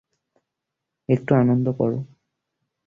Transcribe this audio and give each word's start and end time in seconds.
একটু 1.09 1.31
আনন্দ 1.35 1.65
করো। 1.79 1.99